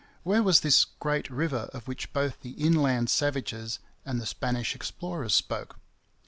[0.23, 5.35] Where was this Great River of which both the inland savages and the Spanish explorers
[5.35, 5.77] spoke?